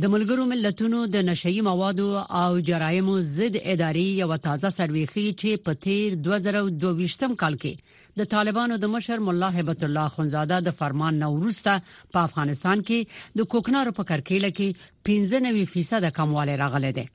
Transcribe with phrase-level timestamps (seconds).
[0.01, 2.07] د ملګرو ملتونو د نشئی موادو
[2.39, 8.77] او جرایمو ضد اداري یو تازه سرویخي چې په تیر 2022م کال کې د طالبانو
[8.83, 11.81] د مشر مولا هبت الله خنزاده د فرمان نوروسته
[12.13, 17.07] په افغانستان کې د کوکنارو په کرکیله کې 15.9% کموالی راغلی دی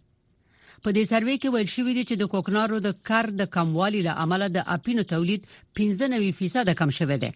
[0.85, 4.13] په دې سروې کې ویل شوې دي چې د کوکنارو د کار د کموالي له
[4.25, 5.43] امله د اپینو تولید
[5.79, 7.31] 15% کم شوې ده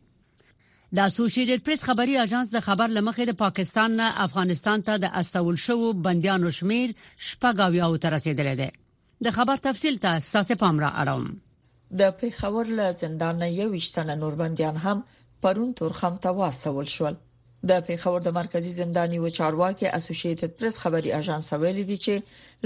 [0.97, 5.57] د اسوسییټډ پریس خبري اژانس د خبر لمخې د پاکستان نه افغانستان ته د استول
[5.67, 6.89] شوو بنديانو شمیر
[7.29, 8.69] شپږاوی او تر رسیدلې ده
[9.25, 11.25] د خبر تفصیل ته اساس پام را اړوم
[12.01, 14.99] د پیښور له زندان یو وشتنه نور بنديان هم
[15.43, 17.15] پرون تورخم ته واستول شول
[17.69, 22.15] د پیښور د مرکزی زندان یو چارواکي اسوسییټډ پریس خبري اژانس ویلي دی چې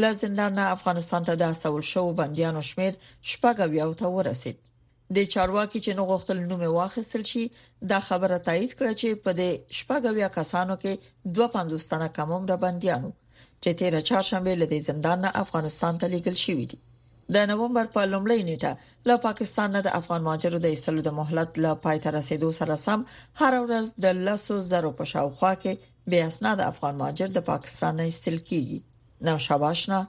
[0.03, 2.93] له زندان افغانستان ته د استول شو بنديانو شمیر
[3.33, 4.57] شپږ یو ته ورسید
[5.17, 7.45] د چارواکي چې نو غوښتل نوم واخیستل شي
[7.91, 10.93] دا خبره تایید کړه چې په دې شپږ یو کسانو کې
[11.43, 13.11] 250 تنه کوم را بنديانو
[13.63, 16.79] چې تیر چهارشنبه له زندان افغانستان ته لیږل شوې دي
[17.35, 21.61] د نوومبر په لومړۍ نیټه له پاکستان نه د افغان ماجرو د ایستلو د مهلت
[21.67, 23.05] له پای ته رسیدو سره سم
[23.43, 28.09] هر ورځ د لاسو زرو په شاوخوا کې بیا اسناد افغان ماجر د پاکستان نه
[28.11, 30.01] ایستل کیږي نو شباشنا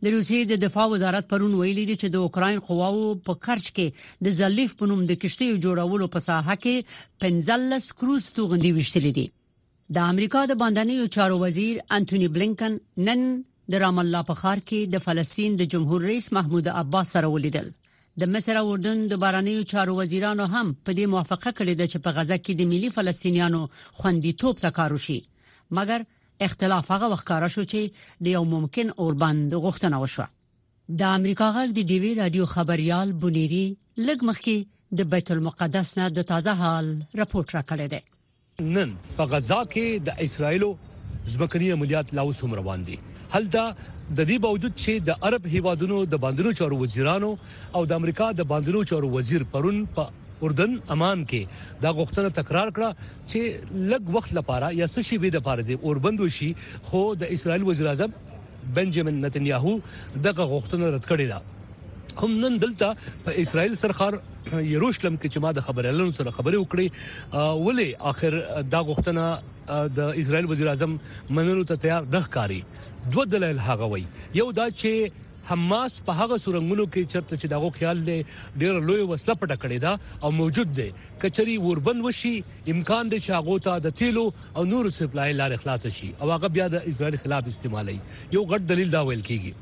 [0.06, 4.26] د روسیې د دفاع وزارت پرون ویلي دی چې د اوکرين قواو په کرچ کې
[4.26, 6.92] د زلیف په نوم د کشتیو جوړولو په ساحه کې
[7.24, 9.26] 15 کروز توغندي وشتلې دي
[9.98, 12.76] د امریکا د باندنیو چارو وزیر انټونی بلینکن
[13.08, 13.24] نن
[13.76, 17.72] د رام الله په خار کې د فلسطین د جمهور رئیس محمود عباس سره ولیدل
[18.22, 22.06] د مصر او اردن د بارنیو چارو وزیرانو هم په دې موافقه کړې ده چې
[22.06, 23.64] په غزه کې د ملي فلسطینیانو
[24.02, 25.18] خوندیتوب ته کار وشي
[25.80, 26.08] مګر
[26.42, 30.28] اختلاف هغه وخکاره شو چې د یو ممکن اوربند غوښتنه وشوه
[31.02, 33.66] د امریکا غږ د ډیوی رادیو خبريال بونيري
[34.08, 39.62] لګ مخکې د بیت المقدس نه د تازه حال راپورټ راکړی دی نن په غزا
[39.76, 40.70] کې د اسرایلو
[41.32, 42.98] ځمکني عملیات لاوس هم روان دي
[43.34, 47.32] هلته د دې باوجود چې د عرب هیوادونو د باندنو چارو وزیرانو
[47.76, 50.10] او د امریکا د باندنو چارو وزیر پرون په
[50.46, 51.44] اردن امام کې
[51.84, 55.78] دا غوښتنه تکرار کړه چې لږ وخت لپاره یا څه شي به د پاره دی
[55.86, 56.50] اوربند وشي
[56.90, 58.12] خو د اسرائیل وزیر اعظم
[58.80, 59.76] بنجامین نتنیاهو
[60.30, 61.56] دغه غوښتنه رد کړې ده
[62.24, 67.62] هم نن دلته په اسرائیل سرخار یروشلم کې چې ما د خبريالانو سره خبرې وکړې
[67.68, 68.38] ولې اخر
[68.76, 70.98] دا غوښتنه د اسرائیل وزیر اعظم
[71.40, 72.62] منلو ته تیار نه ښکاری
[73.16, 74.06] دوه دلایل هغه وي
[74.42, 78.18] یو دا چې حماس په هغه سورنګونو کې چرته چې دغه خیال دی
[78.62, 79.94] ډیر لوی وسله پټ کړی دا
[80.24, 80.88] او موجود دی
[81.22, 82.36] کچري وربند وشي
[82.74, 84.26] امکان دی چې هغه ته د تیلو
[84.58, 87.98] او نور سپلای لار خلاص شي او هغه بیا د اسرائیل خلاف استعمالي
[88.36, 89.54] یو غټ دلیل دا ویل کیږي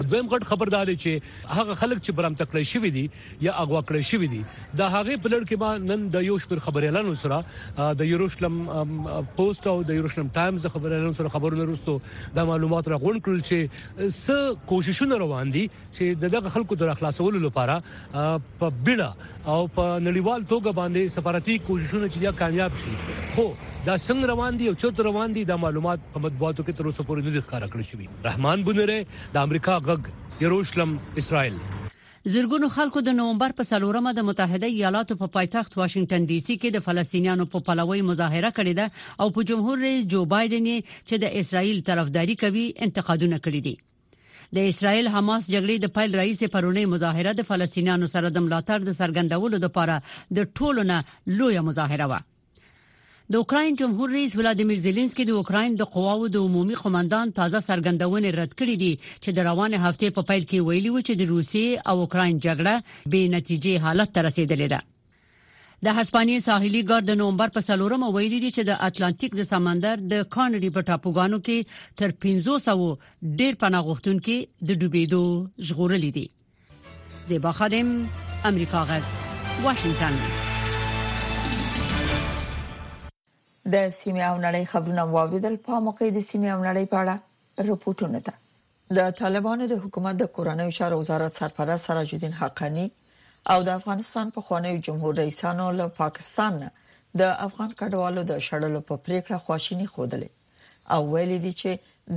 [0.00, 1.22] دویم غټ خبردار چې
[1.56, 3.02] هغه خلک چې برامت کړی شوی دي
[3.46, 4.42] یا اغوا کړی شوی دي
[4.80, 9.66] دا هغه بلړ کې ما نن د یو شپږ خبر اعلان سره د یروشلم پوسټ
[9.72, 13.84] او د یروشلم ټایمز د خبر اعلان سره خبرونه وروسته د معلومات راغون کړل چې
[13.98, 17.80] څه کوششونه روان دي چې دغه خلکو د خلاصولو لپاره
[18.14, 19.10] په بیړه
[19.44, 22.96] او په نړیوال توګه باندې سفارتي کوششونه چې کامیاب شي
[23.36, 23.52] خو
[23.86, 27.04] دا څنګه روان دي او چوت روان دي دا معلومات په مطبوعاتو کې تر اوسه
[27.06, 28.98] پورې نه ښکارا کړی شوی رحمان بنره
[29.36, 30.92] د امریکا غږ یروشلم
[31.22, 31.56] اسرائیل
[32.34, 36.56] زرګونو خلکو د نومبر په سلورمه د متحده ایالاتو په پا پایتخت واشنگټن ډي سي
[36.58, 41.24] کې د فلسطینیانو په پلوي مظاهره کړې ده او په جمهور رئیس جو بایدن چې
[41.26, 43.76] د اسرایل طرفداري کوي انتقادونه کړې دي
[44.58, 49.00] د اسرایل حماس جګړې د پایل رئیس پرونی مظاهره د فلسطینیانو سره د ملاتړ د
[49.04, 51.00] سرګندولو لپاره د ټولو نه
[51.40, 52.26] لوی مظاهره وه
[53.32, 58.32] د اوکراین جمهور رئیس ولادیمیر زيلنسکي د اوکراین د قواوو د عمومي قومندان تازه سرګندونې
[58.38, 58.90] رد کړې دي
[59.22, 61.62] چې د روانه هفته په پیل کې ویلي و چې د روسي
[61.92, 64.80] او اوکراین جګړه به نتیجې حالت ته رسیدلې ده
[65.88, 70.04] د هسپانیې ساحلي ګارد د نومبر په سلورمه ویلي دي چې د اټلانټیک د سمندر
[70.12, 74.38] د کانډي په ټاپوګانو کې تر 1500 ډیر پناه غوښتونکو
[74.68, 75.24] د ډوبېدو
[75.72, 77.96] ژغورلې دي زیبا خادم
[78.54, 80.24] امریکا غږ واشنگتن
[83.74, 87.14] د سیمې او نړۍ خبرونه واوریدل په موقع د سیمې او نړۍ په اړه
[87.70, 88.34] رپورټونه ده
[88.96, 92.86] د طالبانو د حکومت د کورنوي چارو وزارت سرپرست سراج الدین حقانی
[93.52, 96.56] او د افغانستان په خوانی جمهور رئیسانو له پاکستان
[97.20, 100.18] د افغان کډوالو د شړلو په پریکړه خوشینی خوده
[100.94, 101.70] او ویل دي چې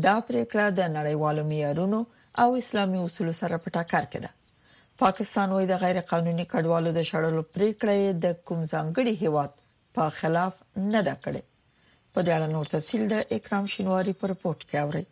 [0.06, 2.00] دا پریکړه د نړیوالو معیارونو
[2.44, 4.32] او اسلامي اصولو سره په ټکر کې ده
[5.04, 9.52] پاکستان وایي د غیر قانوني کډوالو د شړلو پریکړه د کوم ځانګړي هیواد
[9.96, 10.54] په خلاف
[10.94, 11.42] نه دا کړې
[12.14, 15.04] په دې اړه نور تفصيل د اکرام شینواری پر رپورت کې اوري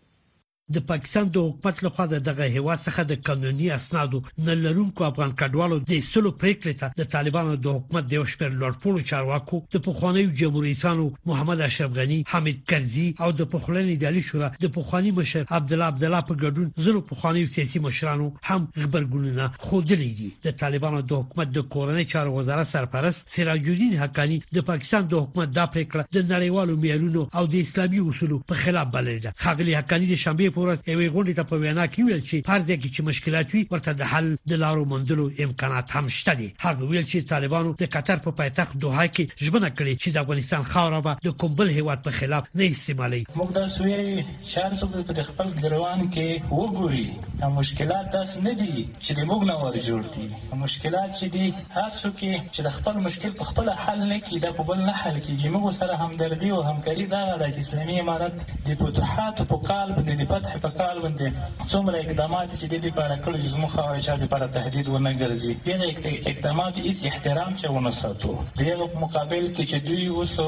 [0.72, 5.80] د پاکستان د حکومت لخوا دغه هوا څخه د قانوني اسنادو نه لرونکو افغان کډوالو
[5.88, 11.08] د سلو پریکړه ته د طالبانو د حکومت د شپر لوړپوړو چارواکو د پخوانیو جمهوریتانو
[11.26, 15.86] محمد اشرف غنی حمید کرزي او د پخوانی دالي شورا د پخوانی مشر عبد الله
[15.94, 21.22] عبد الله په ګډون زلو پخوانیو سیاسي مشرانو هم خبرګونونه خودلې دي د طالبانو د
[21.26, 26.20] حکومت د کورنۍ چارو وزارت سرپرست سراج الدین حقانی د پاکستان د حکومت دا پریکړه
[26.22, 30.52] د نړیوالو معیارونو او د اسلامي اصولو په خلاف بلل ده خغلی حقانی د شنبه
[30.62, 33.62] ورځې پورې یو غونډې ته په وینا کې ویل چې هر ځکه چې مشکلات وي
[33.74, 37.86] ورته د حل د لارو موندلو امکانات هم شته دي هغه ویل چې طالبانو د
[37.96, 42.00] قطر په پایتخت دوحه کې ژبنه کړې چې د افغانستان خاوره به د کومبل هیواد
[42.08, 46.28] په خلاف نه استعمالي موږ دا سوي شهر څو په خپل ګروان کې
[46.60, 47.08] وګوري
[47.44, 50.28] دا مشکلات داس نه دي چې موږ نه ور جوړ دي
[50.66, 51.48] مشکلات چې دي
[51.78, 54.80] هر څو کې چې د خپل مشکل په خپل حل نه کې دا په بل
[54.86, 58.36] نه حل کېږي موږ سره همدردي او همکاري دا د اسلامي امارت
[58.68, 61.28] د فتوحات په کال باندې د فتح په کال باندې
[61.72, 65.54] څومره اقدامات چې د دې لپاره کړو چې زموږ خاورې چا لپاره تهدید ونه ګرځي
[65.68, 65.86] دغه
[66.32, 70.48] اقدامات هیڅ احترام چې ونه ساتو دغه په مقابل کې چې دوی وسو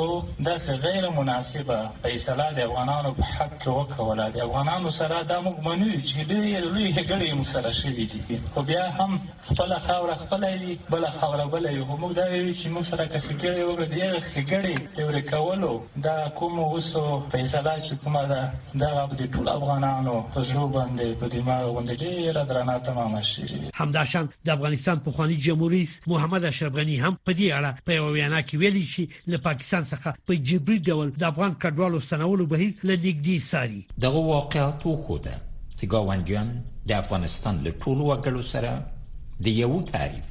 [0.50, 5.57] داسې غیر مناسبه فیصله د افغانانو په حق کې وکړه د افغانانو سره دا موږ
[5.68, 9.12] منو چې دوی لوی هګړې مو سره شوي دي خو بیا هم
[9.47, 13.57] خپل خاور خپل وی بل خاور بل یو موږ دا وی چې موږ سره کفکړې
[13.69, 15.74] وګړي دغه هګړې تیوري کولو
[16.07, 18.44] دا کوم وسو فیصله چې کومه ده
[18.83, 23.46] دا د ټول افغان افغانانو په زړه باندې په دماغ باندې ډیره درنه تمامه شي
[23.82, 28.40] همداشان د افغانستان په خواني جمهوریت محمد اشرف غنی هم په دې اړه په وینا
[28.48, 32.94] کې ویلي چې له پاکستان څخه په جبري ډول د افغان کډوالو سنولو بهیر له
[33.06, 35.36] نږدې ساري دغه واقعیت وخوده
[35.78, 36.48] چې ګاونډیان
[36.90, 38.72] د افغانستان له ټولو وګړو سره
[39.46, 40.28] د یو تعریف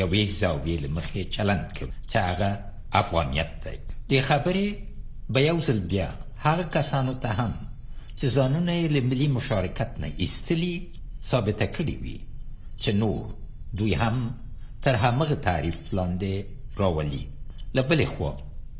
[0.00, 2.50] یوې زاویې له مخې چلند کوي چې هغه
[3.02, 3.76] افغانیت دی
[4.10, 4.66] د خبرې
[5.32, 6.08] به یو ځل بیا
[6.46, 7.52] هغه کسانو ته هم
[8.18, 10.74] چې ځانونه یې له ملي مشارکت نه ایستلي
[11.30, 12.16] ثابته کړي وي
[12.82, 13.22] چې نور
[13.78, 14.16] دوی هم
[14.84, 16.32] تر همغه تعریف لاندې
[16.80, 17.22] راولي
[17.76, 18.32] له بلې خوا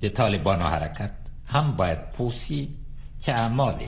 [0.02, 1.12] د طالبانو حرکت
[1.54, 2.60] هم باید پوسی
[3.22, 3.78] چې اعمال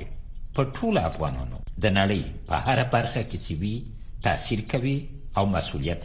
[0.55, 3.75] په ټول افغانانو د نړۍ په هر برخه کې چې وي
[4.27, 4.97] تاثیر کوي
[5.39, 6.05] او مسؤلیت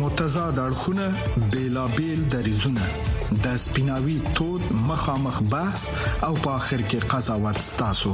[0.02, 1.06] متضاد اړخونه
[1.54, 2.86] بیلابل دریزونه
[3.46, 5.82] د سپیناوي تود مخامخ بحث
[6.28, 8.14] او په اخر کې قضاوت ستاسو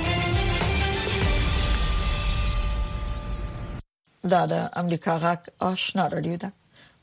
[4.31, 6.49] دا د امریکا غاک آشنا رادیو ده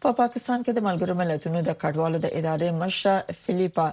[0.02, 3.86] په پا پاکستان کې د ملګرو ملتونو د کډوالو د ادارې مشر فلیپا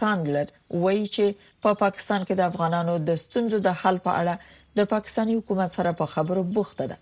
[0.00, 0.46] کاندلر
[0.82, 1.24] وایي چې
[1.62, 4.34] په پا پاکستان کې د افغانانو د ستونزو د حل په اړه
[4.80, 6.96] د پاکستاني حکومت سره په خبرو بوخته ده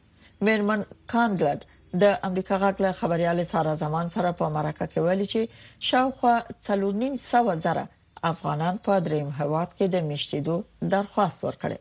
[0.48, 0.80] مېرمن
[1.14, 1.58] کاندلر
[2.04, 6.36] د امریکا غاک له خبريال سارا زمان سره په مرکه کې ویلي چې شاوخوا
[6.68, 7.84] 3.5 زره
[8.32, 11.78] افغانان په دریم هواد کې د میشتېدو درخواست ورکړي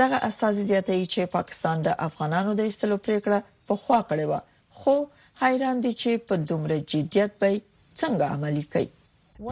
[0.00, 4.32] دغه استاذ زیاته چې پاکستان د افغانانو د استلو پریکړه په خوا کړې و
[4.78, 4.94] خو
[5.42, 7.48] حیران دي چې په دومره جدیت به
[8.00, 8.90] څنګه عملی کوي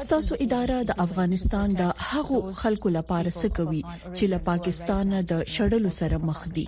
[0.04, 3.80] ستاسو اداره د افغانستان د هغو خلکو لپاره څه کوي
[4.16, 6.66] چې له پاکستانه د شړلو سره مخ دي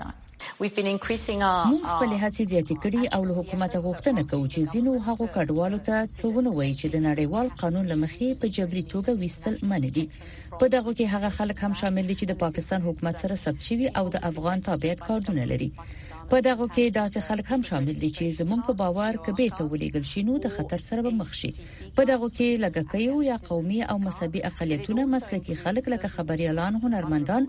[1.71, 5.97] موږ خپل هڅې زیاتې کړې او له حکومت غوښتنه کوو چې زینو هغو کډوالو ته
[6.19, 10.05] څونه وایي چې د نړیوال قانون لمخې په جبري توګه وستل منلي
[10.61, 13.89] په دغه کې هغه خلک هم شامل دي چې د پاکستان حکومت سره ثبت شوي
[13.99, 15.71] او د افغان تابعیت کارتونه لري
[16.31, 20.05] په دغه کې داسې خلک هم شامل دي چې زموږ په باور کبه ته ولېګل
[20.13, 21.51] شینو د خطر سره به مخ شي
[21.97, 27.43] په دغه کې لګکیو یا قومي او مذهبي اقالیتونه مسلکي خلک لکه خبريالان هنرمندان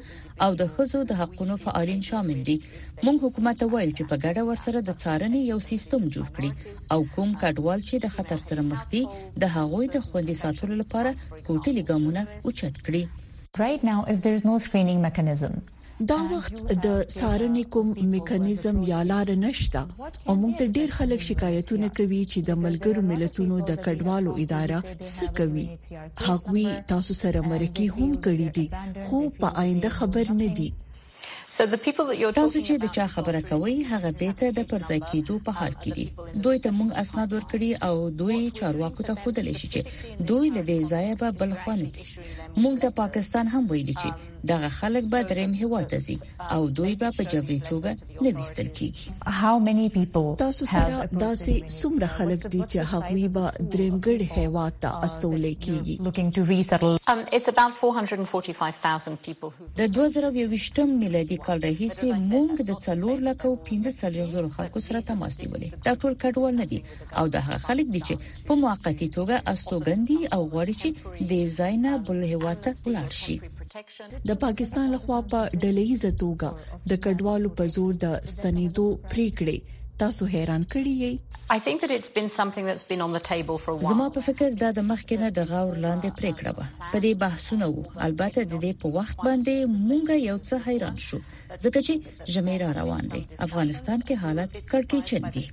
[0.46, 2.57] او د خزو د حقونو فعالین شامل دي
[3.05, 6.51] موږ حکومت وایي چې په ګډه ورسره د څارنې یو سیستم جوړ کړي
[6.93, 9.03] او کوم کډوال چې د خطر سره مخ دي
[9.46, 11.15] د هغوی د خوندي ساتلو لپاره
[11.48, 13.05] کوټلي ګامونه اوچت کړي
[13.63, 15.53] Right now, if there's no screening mechanism,
[16.00, 19.82] دا وخت د سارنې کوم میکانیزم یا لار نشته
[20.27, 25.34] او موږ ته ډیر خلک شکایتونه کوي چې د ملګرو ملتونو د کډوالو اداره څه
[25.38, 25.70] کوي
[26.32, 28.70] هغوی تاسو سره مرکه هم کړی دي
[29.08, 30.72] خو په آینده خبر نه دي
[31.56, 34.50] So the people that you're talking about چې د چا خبره کوي هغه به ته
[34.56, 36.12] د پرځای کېدو په حال کې دي
[36.48, 39.88] دوی ته موږ اسناد ورکړي او دوی چارواکو ته خوده لشي چې
[40.32, 41.98] دوی له دې ځایه به بل خوانې
[42.58, 44.12] موږ د پاکستان هم ویلي چې
[44.48, 46.18] دغه خلک به دریم هیواد ته ځي
[46.51, 47.92] او دوی به په جبري توګه
[48.24, 49.06] نه وستل کیږي
[50.44, 57.20] تاسو سره داسې څومره خلک دي چې هغوی به دریمګړ هیواد ته استول کیږي um,
[59.80, 65.39] د 2020 میلادي کال راهیسې موږ د 4 لک او 15 زره خلکو سره تماس
[65.42, 66.84] نیولې دا ټول کډوال نه دي
[67.18, 68.16] او دغه خلک دي چې
[68.48, 70.89] په موقتی توګه استوګندي او غواړي چې
[71.32, 73.38] د زینا بل هیواد ته ولاړ شي
[74.29, 76.50] د پاکستان لخوا په پا ډلېزه توګه
[76.91, 79.55] د کډوالو په زور د ستنېدو پریکړه
[80.01, 81.13] تاسو حیران کړی یي
[83.89, 87.65] زما په فکر دا د مخکې نه د غور لاندې پریکړه و په دې بحثونه
[87.74, 89.55] وو البته د دې په وخت باندې
[89.88, 91.19] مونږ یو څه حیران شو
[91.63, 91.93] ځکه چې
[92.36, 95.45] جمیره روان دي افغانستان کې حالت کړکېچن دي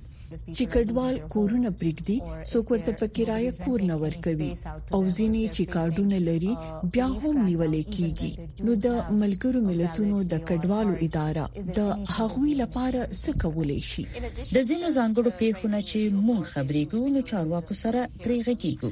[0.57, 2.17] چې کډوال کورونه پرېږدي
[2.51, 4.51] څوک ورته په کرایه کور نه ورکوي
[4.95, 6.53] او ځینې چې کارډونه لري
[6.93, 8.31] بیا هم نیول کیږي
[8.65, 8.89] نو د
[9.21, 11.43] ملګرو ملتونو د کډوالو اداره
[11.77, 11.79] د
[12.17, 17.73] هغوی لپاره څه کولای شي د ځینو ځانګړو پیښو نه چې مون خبرېګو نو چارواکو
[17.83, 18.89] سره پرېږګیږو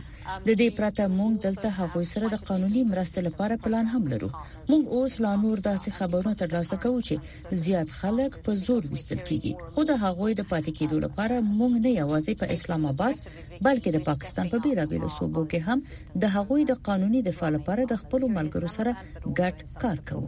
[0.47, 4.29] د دې پرته موږ دلته هغوی سره د قانوني مرستې لپاره پلان هم لرو
[4.69, 7.15] موږ اوس لا نور داسې خبرونه ترلاسه کوو چې
[7.65, 11.91] زیات خلک په زور وستل کیږي خو د هغوی د پاتې کېدو لپاره موږ نه
[12.01, 13.15] یوازې په اسلام آباد
[13.67, 15.85] بلکې د پاکستان په بیرابېلو صوبو کې هم
[16.23, 18.91] د هغوی د قانوني دفاع لپاره د خپل ملګرو سره
[19.37, 20.27] ګډ کار کوو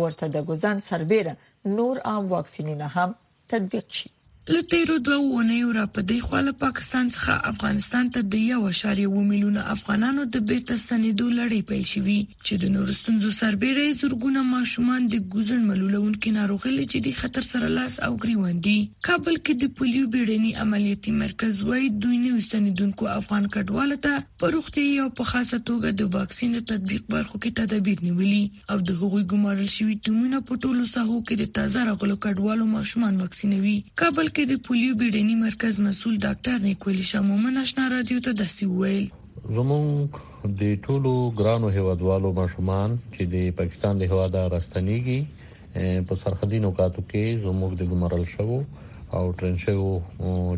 [0.00, 1.34] ورته د ګزان سربېره
[1.76, 3.10] نور عام واکسینونه هم
[3.50, 4.08] تطبیق شي
[4.48, 9.56] لته دوه اونیو را په دی خو له پاکستان څخه افغانستان ته د 1.2 میلیون
[9.72, 12.14] افغانانو د بیرته ستنېدو لړۍ پیل شوې
[12.44, 17.68] چې د نورستونزو سربېره زورګونه ماشومان د ګوزن ملولونکو ناروغي لري چې د خطر سره
[17.80, 18.76] لاس او ګریوان دي
[19.10, 24.86] کابل کې د پولیو بیړنی عملیاتي مرکز وایي دوی نو ستنېدونکو افغان کډوالو ته پروختي
[25.04, 29.28] او په خاصه توګه د واکسین د تطبیق برخو کې تدابیر نیولې او د حقوقي
[29.36, 34.44] ګمارل شوی ټیمونه په ټولو ساحو کې د تازه راغلو کډوالو ماشومان واکسینوي کابل کې
[34.54, 39.06] د پولیو بیړنی مرکز مسول ډاکټر نیکولی شمومن آشنا رادیو ته داسې ویل
[39.56, 47.04] زمونږ د ټولو ګرانو هوادوالو ماشومان چې د پاکستان د هوادا راستنیږي په سرحدي نقاطو
[47.10, 48.60] کې زموږ د ګمرل شوو
[49.16, 49.90] او ټرین شوو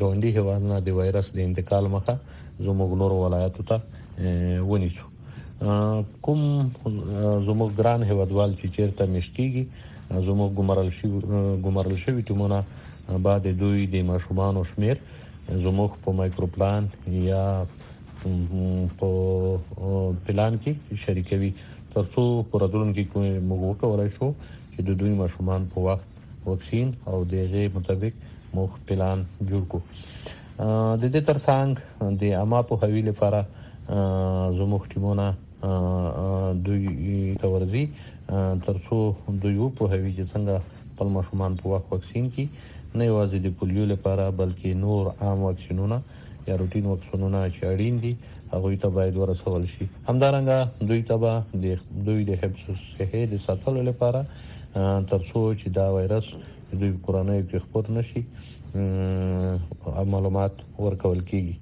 [0.00, 2.14] ګاونډي هیوادونو د وایرس د انتقال مخه
[2.66, 3.76] زموږ نور ولایتو ته
[4.70, 5.06] ونیسو
[6.24, 6.40] کوم
[7.48, 9.64] زموږ ګران هیوادوال چې چیرته مشکیږي
[10.28, 11.08] زموږ ګمرل شي
[11.64, 12.58] ګمرل شوی ټیمونه
[13.26, 14.96] بعد دوی د ماشومان شمیر
[15.64, 16.82] زموږ په مایکرو پلان
[17.28, 17.44] یا
[18.20, 19.08] په
[20.26, 21.50] پلان کې شریکوي
[21.94, 24.28] ترڅو پر دونکو کوم موږ وکولای شو
[24.74, 26.08] چې د دوی ماشومان په وخت
[26.46, 28.22] واکسین او دغه مطابق
[28.56, 29.78] موږ پلان جوړ کو
[31.00, 31.78] د دې ترڅنګ
[32.22, 33.40] د اما په حویل لپاره
[34.58, 35.24] زموږ ټیمونه
[36.66, 37.84] دوی تورزي
[38.68, 38.98] ترڅو
[39.44, 44.26] دوی په حویل څنګه خپل ماشومان په وخت واکسین کی نه یوازې د پولیو لپاره
[44.40, 45.98] بلکې نور عام واکسینونه
[46.48, 48.12] یا روټین واکسینونه چې اړین دي
[48.54, 53.42] هغه ته باید ورسول شي همدارنګه دوی ته به د دوی د حفظ صحه د
[53.46, 54.20] ساتلو لپاره
[55.10, 56.28] ترڅو چې دا وایرس
[56.74, 58.22] چې دوی کورنۍ کې خپور نشي
[60.14, 60.54] معلومات
[60.86, 61.56] ورکول کیږي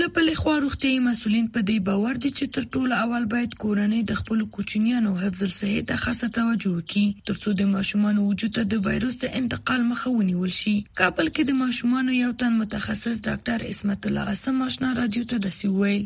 [0.00, 4.12] لپاره خو روغتي مسولین په دې باور دي چې تر ټولو اول باید کورنۍ د
[4.20, 9.16] خپل کوچنیانو حفظ صحت ته خاصه توجه وکړي ترڅو د ماشومان وجود ته د وایروس
[9.22, 14.36] د انتقال مخه ونیول شي کابل کې د ماشومان یو تن متخصص ډاکټر اسمت الله
[14.40, 16.04] اسم آشنا رادیو ته دسی ویل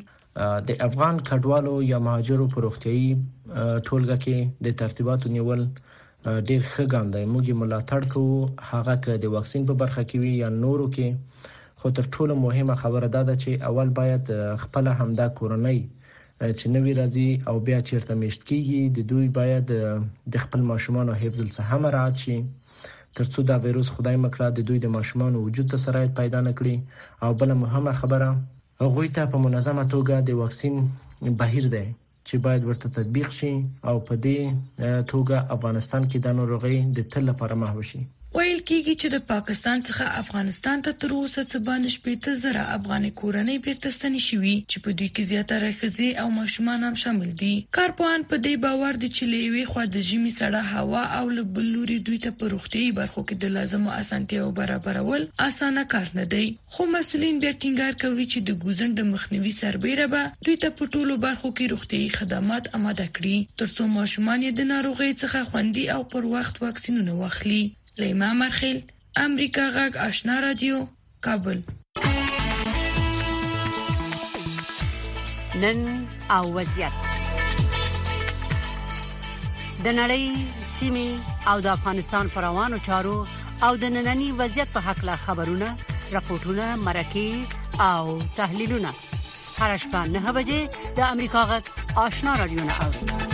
[0.71, 5.61] د افغان کډوالو یا مهاجرو پروختي ټولګه کې د ترتیباتو نیول
[6.49, 8.37] ډیر ښه ګام دی موږ ملاتړ کوو
[8.71, 11.09] هغه که د واکسین په برخه کې وي یا نورو کې
[11.79, 14.25] خو تر ټولو مهمه خبره ده چې اول باید
[14.63, 15.81] خپل همدا کورنۍ
[16.59, 19.67] چې نوی راځي او بیا چیرته مشت کیږي د دوی باید
[20.33, 22.37] د خپل ماشومان او حفظ الصحه مراعات شي
[23.17, 26.75] ترڅو دا وایروس خدای مکړه د دوی د ماشومان وجود ته سرایت پیدا نکړي
[27.25, 28.29] او بل مهمه خبره
[28.83, 30.75] هغوی ته په منظمه توګه د واکسین
[31.41, 31.87] بهیر دی
[32.31, 33.53] چې باید ورته تطبیق شي
[33.89, 34.39] او په دې
[35.11, 38.01] توګه افغانستان کې د ناروغۍ د تل لپاره محو شي
[38.59, 43.11] ویل کیږي چې د پاکستان څخه افغانستان ته تر اوسه څه باندې شپږ زره افغاني
[43.21, 47.53] کورنۍ بیرته ستنې شوې چې په دوی کې زیاتره خزي او ماشومان هم شامل دي
[47.79, 52.19] کارپوان په دې باور دي چې لوی خو د ژمي سړه هوا او لبلوري دوی
[52.27, 56.45] ته په روغتي برخو کې د لازمو اسانتیاو برابرول اسانه کار نه دی
[56.75, 61.21] خو مسولین بیا ټینګار کوي چې د ګوزند مخنیوي سربېره به دوی ته په ټولو
[61.29, 66.65] برخو کې روغتي خدمات آماده کړي ترڅو ماشومان د ناروغۍ څخه خوندي او پر وخت
[66.69, 67.65] واکسینونه واخلي
[67.99, 68.79] لیما مرخیل
[69.17, 70.75] امریکا غږ آشنا رادیو
[71.27, 71.61] کابل
[75.63, 75.81] نن
[76.37, 76.93] او وضعیت
[79.85, 80.25] د نړۍ
[80.65, 83.19] سیمې او د افغانستان پر روانو چارو
[83.71, 85.73] او د نننني وضعیت په حق لا خبرونه
[86.13, 88.91] راپورټونه مرکه او تحلیلونه
[89.59, 90.61] هر شپه 9 بجې
[91.01, 91.65] د امریکا غږ
[92.05, 93.28] آشنا رادیو نه اورئ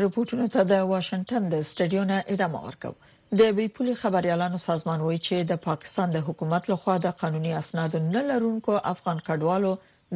[0.00, 5.48] رپورټونو ته د واشنگټن د سټډیونه ادامه ورکړه د بي پولي خبريالانو سازمان وایي چې
[5.50, 9.72] د پاکستان د حکومت لخوا د قانوني اسناد نه لرونکو افغان کډوالو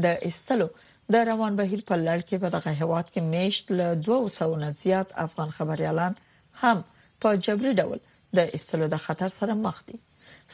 [0.06, 0.68] د استلو
[1.16, 5.12] د روان بهیر په لړ کې په دغه هواد کې مشت ل 200 نه زیات
[5.26, 6.16] افغان خبريالان
[6.62, 6.82] هم
[7.26, 8.00] په جبري ډول
[8.40, 10.00] د استلو د خطر سره مخ دي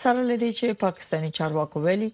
[0.04, 2.10] سره لدی چې پاکستانی چارواکو ویلي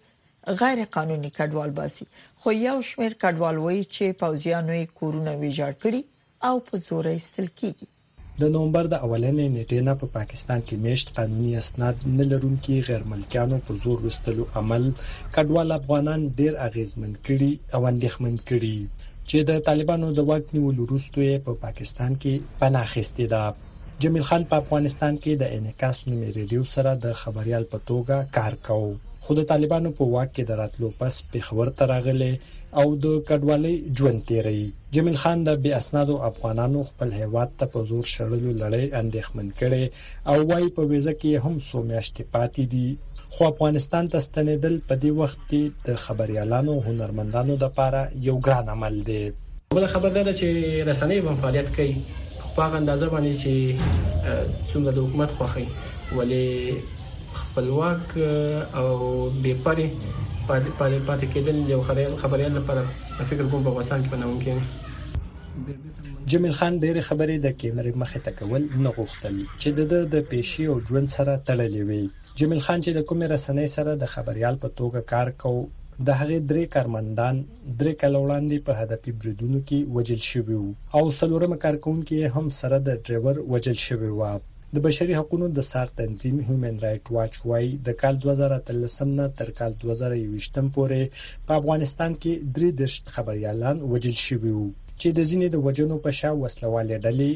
[0.63, 2.11] غیر قانوني کډوال باسي
[2.43, 6.03] خو یو شمیر کډوال وایي چې پوزیانوي کورونه ویجاړ کړي
[6.47, 7.87] او په زور ایستل کیږي
[8.41, 12.75] د نومبر د اولنې نیټې نه په پا پاکستان کې میشت قانوني اسناد نه لرونکي
[12.89, 14.85] غیر ملکیانو په زور وستلو عمل
[15.37, 18.79] کډوال افغانان ډیر اغیزمن کړي او اندېخمن کړي
[19.29, 23.43] چې د طالبانو د واک نیولو وروسته په پا پاکستان کې پناه اخیستې ده
[24.05, 28.53] جمیل خان په افغانستان کې د انعکاس نومې ریډیو سره د خبريال په توګه کار
[28.69, 32.33] کاوه خو د طالبانو په واک کې دراتلو پس په خبر ترغله
[32.81, 34.65] او د کډوالۍ ژوند تیري
[34.97, 39.85] جمیل خان د بی اسنادو افغانانو خپل هیواد ته په زور شړلو لړۍ اندېښمن کړي
[40.31, 42.89] او وايي په ویزه کې هم سو میاشتې پاتې دي
[43.37, 48.97] خو افغانستان ته ستنېدل په دې وخت کې د خبريالانو هنرمندانو لپاره یو ګران عمل
[49.11, 49.23] دی
[49.79, 50.49] بل خبر ده چې
[50.91, 51.97] رسنۍ هم فعالیت کوي
[52.57, 53.55] په اندازه باندې چې
[54.71, 55.67] څومره د حکومت خوخي
[56.17, 56.49] ولې
[57.43, 58.05] خپلواک
[58.81, 58.89] او
[59.43, 59.87] بې پرې
[60.49, 67.37] پاتې کېدل یو خبريال لپاره فکر کوم په افغانستان کې ناممکن جمیل خان ډېر خبرې
[67.45, 71.85] د کیمرې مخې ته کول نه غوښتل چې د د پېشي او ژوند سره تړلې
[71.89, 72.01] وي
[72.43, 75.65] جمیل خان چې د کومې رسنۍ سره د خبريال په توګه کار کوي
[76.09, 81.17] د هغې درې کارمندان درې کال وړاندې په هدفي بریدونو کې وجل شوی وو او
[81.21, 84.31] څلورم کارکون کې هم سره د ډرایور وجل شوی و
[84.77, 89.49] د بشري حقوقو د سر تنظیم هیومن رائټ واچ وايي د کال 2013 نه تر
[89.61, 91.03] کال 2020 پورې
[91.47, 94.67] په افغانستان کې درې دشت خبريالان وجل شوي وو
[95.01, 97.33] چې د ځینې د وجنو په شا وسلواله ډلې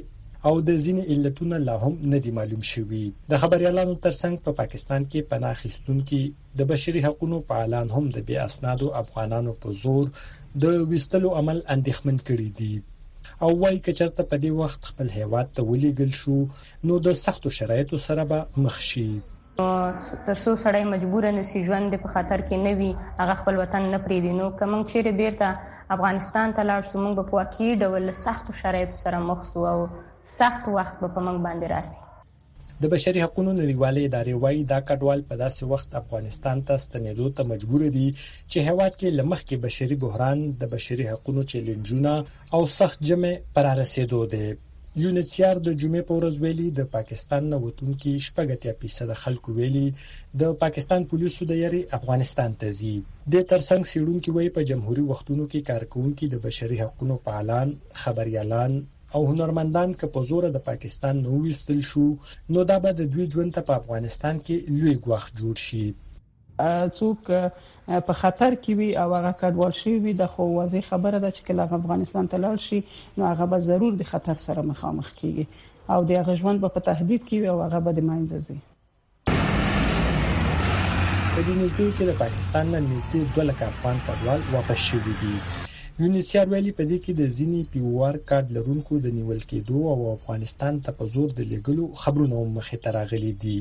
[0.51, 5.03] او د ځینې علتونه لا هم ندي معلوم شوي د خبريالانو ترڅنګ په پا پاکستان
[5.11, 6.21] کې پناه اخیستونکو
[6.63, 10.05] د بشري حقوقو په اعلان هم د بیا اسنادو افغانانو په زور
[10.63, 12.73] د وستلو عمل اندېښمن کړی دی
[13.45, 16.35] او وایي چې چرته په دې وخت خپل هیواد ته ولېګل شو
[16.91, 19.07] نو د سختو شرایطو سره به مخ شي
[19.61, 24.01] تاسو سړی مجبور نه سي ژوند په خاطر کې نه وي هغه خپل وطن نه
[24.07, 29.03] پریدي نو کوم چیرې بیرته افغانستان ته لاړ سو موږ په واقعي ډول سختو شرایطو
[29.05, 29.77] سره مخ سو او
[30.39, 32.01] سخت وخت په موږ باندې راسي
[32.83, 37.43] د بشري حقوقو نړیوالې ادارې وايي دا کډوال په داسې وخت افغانستان ته ستنېدو ته
[37.51, 38.07] مجبور دي
[38.51, 42.15] چې هواد کې لمخ کې بشري بحران د بشري حقوقو چیلنجونه
[42.55, 44.47] او سخت جمع پر رسیدو دي
[45.03, 49.87] یونیسیار د جمعې په ورځ ویلي د پاکستان نه وتونکو شپږتیا فیصد خلکو ویلي
[50.43, 55.11] د پاکستان پولیسو د یاري افغانستان ته ځي د ترڅنګ سیډون کې وای په جمهوریت
[55.13, 58.83] وختونو کې کارکونکو د بشري حقوقو فعالان خبريالان
[59.15, 62.07] او هنرمندان که په زور د پاکستان نو وستل شو
[62.57, 65.87] نو دا به د دوی ژوند ته په افغانستان کې لوی غوښ جوړ شي
[66.99, 67.21] څوک
[68.09, 71.43] په خطر کې وي او هغه کډوال شي وي د خو واضح خبره ده چې
[71.49, 72.79] کله افغانستان ته لاړ شي
[73.17, 75.47] نو هغه به ضرور د خطر سره مخامخ کیږي
[75.97, 78.61] او د غژوند په تهدید کې وي او هغه به د ماینځ زی
[79.27, 85.35] په دې نږدې کې د پاکستان نه نږدې 2 لک افغان کډوال واپس شوي دي
[86.01, 90.75] یونیسیار ویلي په دې کې د زینی پیوار کارت لرونکو د نیول کېدو او افغانستان
[90.85, 93.57] ته په زور د لګلو خبرونه مخې ته راغلي دي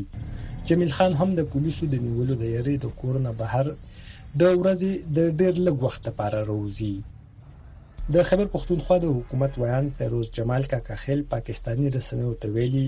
[0.68, 5.20] جمیل خان هم د پولیسو د نیولو د یری د کورونه بهر د ورځې د
[5.40, 6.96] ډیر لږ وخت لپاره روزي
[8.14, 12.88] د خبر پښتونخوا د حکومت ویان فیروز جمال کاکاخیل پاکستانی رسنیو ته ویلي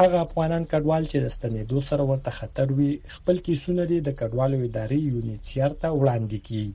[0.00, 4.98] هغه افغانان کډوال چې د ستنېدو سره ورته خطر وي خپل کیسونه د کډوالو ادارې
[5.14, 6.68] یونیسیار ته وړاندې کړي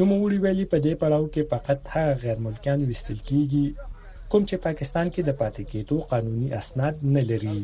[0.00, 3.66] نوموړي ویلي په دې پړاو کې فقط هغه غیر ملکیان وستل کیږي
[4.30, 7.56] کوم چې پاکستان کې د پاتې کېدو قانوني اسناد نه لري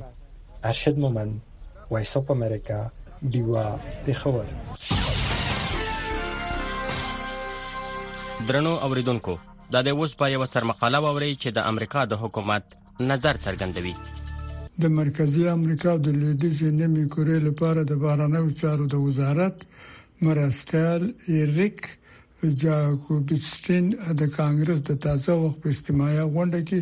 [0.70, 1.30] ارشد مومن
[1.92, 2.80] وایس اپ امریکا
[3.34, 3.66] دیوا
[4.06, 4.46] د خبر
[8.48, 9.34] درنو اوریدونکو
[9.74, 12.64] دا د اوس په یو سر مقاله ووري چې د امریکا د حکومت
[13.10, 13.94] نظر څرګندوي
[14.82, 19.56] د مرکزی امریکا د لویدیز نیمه کورې لپاره د بارنوي چارو د وزارت
[20.26, 21.02] مرستیال
[21.56, 21.78] ریک
[22.62, 23.86] جاکوبستین
[24.20, 26.80] د کانګرس د تازه وخت په اجتماعي غونډه کې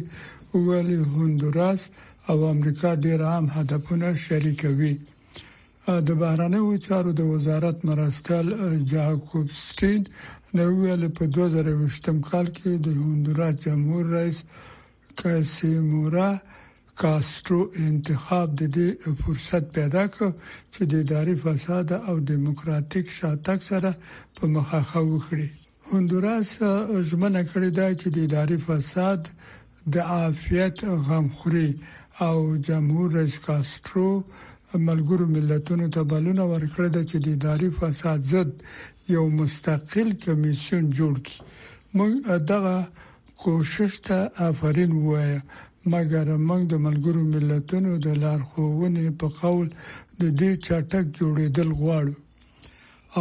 [0.67, 1.81] ویلي هندوراس
[2.33, 4.93] او امریکا ډیر عام هدفونه شریکوي
[6.11, 8.47] د بهرانه چارو د وزارت مرستال
[8.95, 10.01] جاکوبستین
[10.59, 14.39] نو ویل په 2020م کال کې د هندوراس جمهور رئیس
[15.23, 16.31] کاسیمورا
[17.01, 18.89] کاسترو انتخاب د دې
[19.23, 20.29] فرصت پیدا کړ
[20.73, 23.91] چې د اداري فساد او دیموکراتیک شاتګ سره
[24.37, 25.49] په مخه وکړي
[25.93, 26.51] هندوراس
[27.09, 29.21] ژمنه کړې ده چې د اداري فساد
[29.95, 31.71] د عافیت غمخوري
[32.27, 32.37] او
[32.69, 34.09] جمهور رئیس کاسترو
[34.89, 38.51] ملګرو ملتونو ته بلونه ورکړه د چې د اداري فساد ضد
[39.15, 41.41] یو مستقل کمیسیون جوړ کړي
[41.97, 42.13] موږ
[42.53, 42.77] دغه
[43.43, 45.41] کوشش ته آفرین وایو
[45.91, 49.67] مګر موږ د ملګرو ملتونو د لارښوونې په قول
[50.21, 52.13] د دې چټک جوړېدل غواړو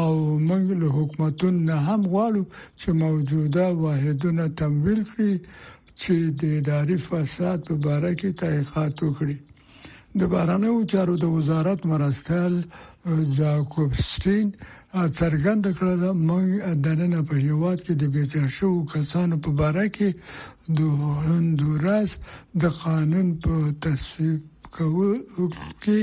[0.02, 0.14] او
[0.50, 2.44] موږ له حکومتونو نه هم غواړو
[2.80, 5.34] چې موجوده واحدونه تمویل کړي
[6.02, 9.38] چې د اداري فساد په اړه کې تحقیقات وکړي
[10.20, 12.54] د بهرانه چارو د وزارت مرستال
[13.40, 14.48] جاکوب سټین
[15.20, 16.46] څرګند کړل موږ
[16.86, 20.10] د نن په یواد کې د بیچاره شو کسانو په اړه کې
[20.78, 20.80] د
[21.26, 22.12] هندوراس
[22.62, 24.42] د قانون په تصویب
[24.76, 25.22] کول
[25.84, 26.00] کې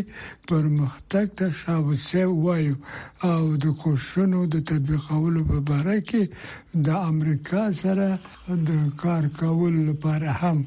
[0.48, 2.74] پرمختګ ته شابسه وایو
[3.32, 6.22] او د کوشنو د تطبیقولو په اړه کې
[6.86, 8.08] د امریکا سره
[8.68, 8.70] د
[9.02, 10.58] کار کول لپاره هم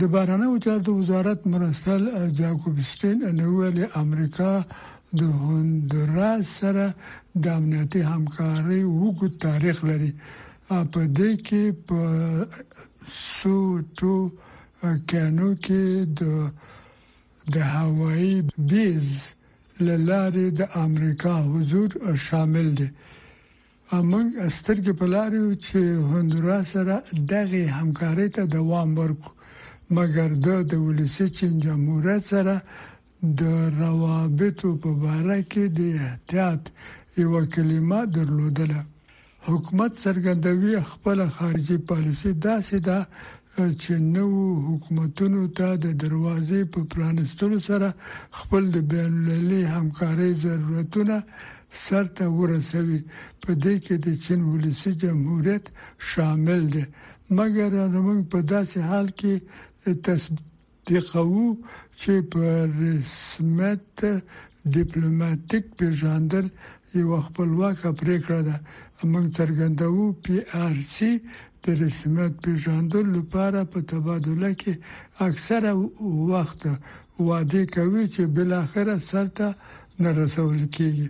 [0.00, 2.02] د بهرنیو چارو وزارت مرستل
[2.40, 4.52] جاکوبستین نوول امریکا
[5.20, 6.86] د هندوراس سره
[7.42, 10.10] د امنیتي همکارۍ وګو تاریخ لري
[10.92, 12.00] په دې کې په
[13.38, 14.16] سوټو
[15.10, 15.84] کانو کې
[16.18, 16.22] د
[17.54, 18.36] د هوایی
[18.70, 19.06] بیز
[20.08, 21.90] لاره د امریکا حضور
[22.26, 22.88] شامل دي
[23.98, 25.80] امنګ سترګې په لارې چې
[26.12, 26.94] هندوراس سره
[27.32, 29.30] دغه همکارۍ ته دوام ورکړو
[29.96, 30.28] مګر
[30.72, 32.54] د ولسی چین جمهوریت سره
[33.40, 33.42] د
[33.82, 34.88] روابطو په
[35.20, 36.62] اړه کې د احتیاط
[37.22, 38.80] یو کلمه درلودله
[39.52, 42.98] حکومت څرګندوي خپل خارجي پالیسي داسې ده
[43.80, 44.26] چې نو
[44.68, 47.88] حکومتونو ته د دروازې په پرانستلو سره
[48.40, 51.16] خپل د بین المللي همکارۍ ضرورتونه
[51.84, 53.00] سرته ورسوي
[53.46, 55.64] په دې کې د چین ولسی جمهوریت
[56.12, 56.84] شامل دی
[57.36, 57.72] مګر
[58.04, 61.28] موږ په داسې حال کې تصدیقو
[62.00, 62.42] چې په
[62.78, 64.08] رسمیت
[64.74, 66.46] ډیپلوماټیک پیژندل
[66.96, 68.56] یو خپلواکه پریکړه ده
[69.12, 71.10] موږ څرګندوو پی آر سی
[71.64, 74.72] د رسمیت پیژندل لپاره په تبادله کې
[75.28, 75.70] اکثره
[76.32, 76.60] وخت
[77.28, 79.48] واده کوي چې بل اخره سرته
[80.02, 81.06] نه رسول کیږي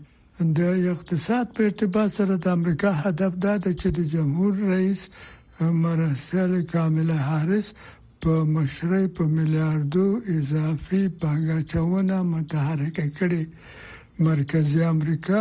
[0.57, 0.61] د
[0.95, 5.03] اقتصاد په ارتباط سره د امریکا هدف دا ده چې د جمهور رئیس
[5.85, 7.69] مرسل کامل حارس
[8.27, 10.07] په مشرۍ په میلیارډو
[10.39, 13.43] اضافي پانګه چونه متحرک کړي
[14.27, 15.41] مرکزی امریکا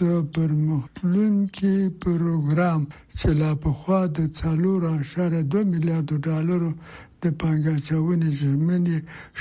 [0.00, 1.74] د پرمختلونکي
[2.04, 2.82] پروګرام
[3.18, 6.70] چې لا په خوا د 4.2 میلیارډ ډالرو
[7.22, 8.98] د پانګه چاونې زمینی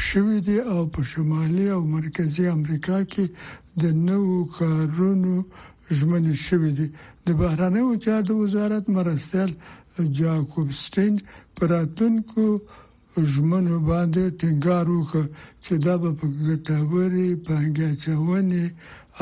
[0.08, 3.26] شوې دي او په شمالي او مرکزی امریکا کې
[3.84, 5.34] د نوو کارونو
[5.98, 6.88] ژمنې شوې دي
[7.26, 9.50] د بهرانه او چارو وزارت مرستل
[10.22, 11.18] جاکوب سټینج
[11.58, 12.84] پراتونکو پر
[13.34, 15.26] ژمنو باندې ټینګار وکړ
[15.64, 18.64] چې دا به په ګټورې پانګه چونې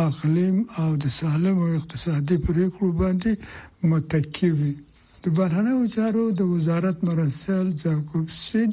[0.07, 3.31] اقلیم او د سالم او اقتصادي پریکړو باندې
[3.89, 4.73] متکی وي
[5.23, 8.71] د بهرنیو چارو د وزارت مرسل جاکوب سید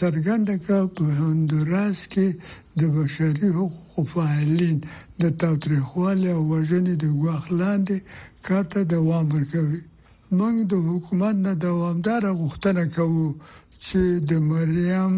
[0.00, 2.26] څرګنده کا په هندوراس کې
[2.80, 4.76] د بشري حقوقو فعالین
[5.22, 7.96] د تاریخوالي او وژنې د غوښلاندې
[8.46, 9.80] کارته دوام ورکوي
[10.38, 13.26] موږ د حکومت نه دوامدار غوښتنه کوو
[13.86, 15.14] چې د مریم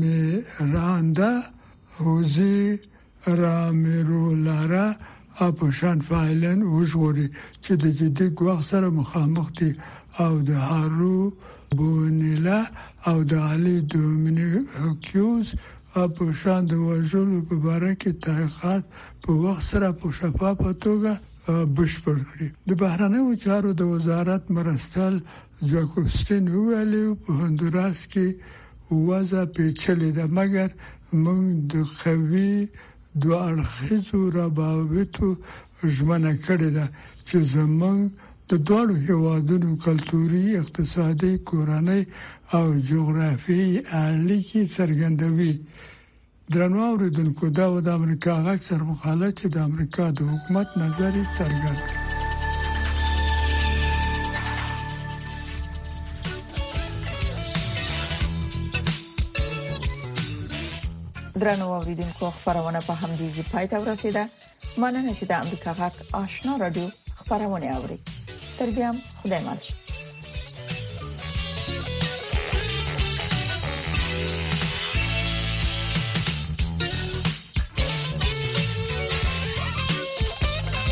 [0.00, 0.22] می
[0.74, 1.32] راندا
[2.00, 2.60] هوزي
[3.42, 4.86] رامیرو لارا
[5.46, 7.28] اپوشن فایلن وژغوري
[7.64, 9.70] چې د جدي ګواښ سره مخامخ دي
[10.24, 11.18] او د هارو
[11.78, 12.60] بونیلا
[13.08, 15.48] او د علي دومینیکوس
[16.04, 18.82] اپوشن د وژلو په اړه کې تحقیقات
[19.22, 21.12] په وخت سره په شفافه توګه
[21.48, 25.14] بشپړ کړي د بهرنیو چارو د وزارت مرستل
[25.70, 28.26] جاکوبستن ویلي په هندوراس کې
[29.08, 30.68] وضع پیچلې ده مګر
[31.24, 32.68] موږ د قوي
[33.22, 35.28] دوه اړخیزو روابطو
[35.94, 36.86] ژمنه کړې ده
[37.26, 38.00] چې زمونږ
[38.50, 42.02] د دوه هیوادونو کلتوري اقتصادي کورنۍ
[42.56, 43.62] او جغرافي
[44.04, 45.54] اړیکې څرګندوي
[46.52, 51.80] درنو اوریدونکو دا د امریکا غږ سره مخاله چې د امریکا د حکومت نظر څرګند
[61.44, 64.22] درنو اوریدونکو خبرونه په همدې ځای ته ورسیده
[64.78, 66.88] مانه چې د امریکا غږ آشنا رادیو
[67.22, 67.98] خبرونه اوري
[68.58, 69.83] تر بیا خدای مالشه